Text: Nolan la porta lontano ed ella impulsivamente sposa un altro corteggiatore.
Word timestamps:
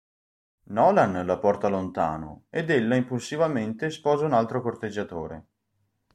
Nolan 0.77 1.11
la 1.27 1.37
porta 1.37 1.67
lontano 1.69 2.45
ed 2.49 2.71
ella 2.71 2.95
impulsivamente 2.95 3.91
sposa 3.91 4.25
un 4.25 4.33
altro 4.33 4.59
corteggiatore. 4.59 5.45